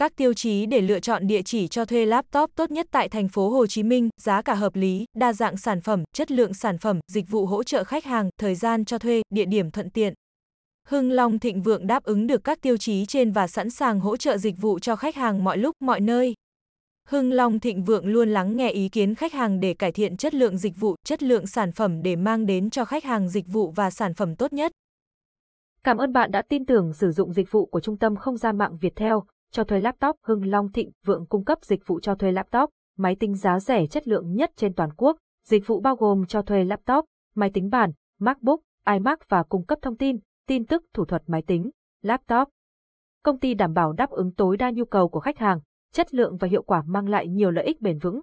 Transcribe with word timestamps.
các 0.00 0.16
tiêu 0.16 0.34
chí 0.34 0.66
để 0.66 0.80
lựa 0.80 1.00
chọn 1.00 1.26
địa 1.26 1.42
chỉ 1.42 1.68
cho 1.68 1.84
thuê 1.84 2.06
laptop 2.06 2.50
tốt 2.56 2.70
nhất 2.70 2.86
tại 2.90 3.08
thành 3.08 3.28
phố 3.28 3.50
Hồ 3.50 3.66
Chí 3.66 3.82
Minh, 3.82 4.08
giá 4.20 4.42
cả 4.42 4.54
hợp 4.54 4.76
lý, 4.76 5.04
đa 5.18 5.32
dạng 5.32 5.56
sản 5.56 5.80
phẩm, 5.80 6.04
chất 6.12 6.30
lượng 6.30 6.54
sản 6.54 6.78
phẩm, 6.78 7.00
dịch 7.12 7.28
vụ 7.28 7.46
hỗ 7.46 7.62
trợ 7.62 7.84
khách 7.84 8.04
hàng, 8.04 8.30
thời 8.38 8.54
gian 8.54 8.84
cho 8.84 8.98
thuê, 8.98 9.22
địa 9.30 9.44
điểm 9.44 9.70
thuận 9.70 9.90
tiện. 9.90 10.14
Hưng 10.88 11.10
Long 11.10 11.38
Thịnh 11.38 11.62
Vượng 11.62 11.86
đáp 11.86 12.04
ứng 12.04 12.26
được 12.26 12.44
các 12.44 12.60
tiêu 12.62 12.76
chí 12.76 13.06
trên 13.06 13.32
và 13.32 13.46
sẵn 13.46 13.70
sàng 13.70 14.00
hỗ 14.00 14.16
trợ 14.16 14.36
dịch 14.36 14.54
vụ 14.60 14.78
cho 14.78 14.96
khách 14.96 15.16
hàng 15.16 15.44
mọi 15.44 15.58
lúc, 15.58 15.74
mọi 15.80 16.00
nơi. 16.00 16.34
Hưng 17.08 17.32
Long 17.32 17.60
Thịnh 17.60 17.84
Vượng 17.84 18.06
luôn 18.06 18.28
lắng 18.28 18.56
nghe 18.56 18.70
ý 18.70 18.88
kiến 18.88 19.14
khách 19.14 19.32
hàng 19.32 19.60
để 19.60 19.74
cải 19.74 19.92
thiện 19.92 20.16
chất 20.16 20.34
lượng 20.34 20.58
dịch 20.58 20.76
vụ, 20.76 20.94
chất 21.04 21.22
lượng 21.22 21.46
sản 21.46 21.72
phẩm 21.72 22.02
để 22.02 22.16
mang 22.16 22.46
đến 22.46 22.70
cho 22.70 22.84
khách 22.84 23.04
hàng 23.04 23.28
dịch 23.28 23.46
vụ 23.46 23.70
và 23.70 23.90
sản 23.90 24.14
phẩm 24.14 24.36
tốt 24.36 24.52
nhất. 24.52 24.72
Cảm 25.84 25.96
ơn 25.96 26.12
bạn 26.12 26.30
đã 26.30 26.42
tin 26.48 26.66
tưởng 26.66 26.92
sử 26.92 27.12
dụng 27.12 27.32
dịch 27.32 27.50
vụ 27.50 27.66
của 27.66 27.80
Trung 27.80 27.98
tâm 27.98 28.16
Không 28.16 28.36
gian 28.36 28.58
mạng 28.58 28.78
Viettel 28.80 29.14
cho 29.50 29.64
thuê 29.64 29.80
laptop 29.80 30.16
Hưng 30.24 30.46
Long 30.46 30.72
Thịnh 30.72 30.90
Vượng 31.06 31.26
cung 31.26 31.44
cấp 31.44 31.58
dịch 31.62 31.86
vụ 31.86 32.00
cho 32.00 32.14
thuê 32.14 32.32
laptop, 32.32 32.70
máy 32.98 33.16
tính 33.20 33.34
giá 33.34 33.60
rẻ 33.60 33.86
chất 33.86 34.08
lượng 34.08 34.34
nhất 34.34 34.50
trên 34.56 34.74
toàn 34.74 34.90
quốc. 34.96 35.16
Dịch 35.46 35.66
vụ 35.66 35.80
bao 35.80 35.96
gồm 35.96 36.26
cho 36.26 36.42
thuê 36.42 36.64
laptop, 36.64 37.04
máy 37.34 37.50
tính 37.54 37.70
bàn, 37.70 37.92
MacBook, 38.20 38.60
iMac 38.86 39.28
và 39.28 39.42
cung 39.42 39.64
cấp 39.64 39.78
thông 39.82 39.96
tin, 39.96 40.18
tin 40.46 40.66
tức 40.66 40.84
thủ 40.94 41.04
thuật 41.04 41.22
máy 41.26 41.42
tính, 41.46 41.70
laptop. 42.02 42.48
Công 43.24 43.38
ty 43.38 43.54
đảm 43.54 43.72
bảo 43.74 43.92
đáp 43.92 44.10
ứng 44.10 44.32
tối 44.34 44.56
đa 44.56 44.70
nhu 44.70 44.84
cầu 44.84 45.08
của 45.08 45.20
khách 45.20 45.38
hàng, 45.38 45.60
chất 45.92 46.14
lượng 46.14 46.36
và 46.36 46.48
hiệu 46.48 46.62
quả 46.62 46.82
mang 46.86 47.08
lại 47.08 47.28
nhiều 47.28 47.50
lợi 47.50 47.64
ích 47.64 47.80
bền 47.80 47.98
vững. 47.98 48.20